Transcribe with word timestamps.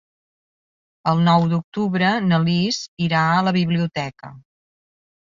El 1.11 1.19
nou 1.27 1.43
d'octubre 1.51 2.13
na 2.29 2.39
Lis 2.45 2.79
irà 3.09 3.21
a 3.35 3.45
la 3.49 3.55
biblioteca. 3.59 4.33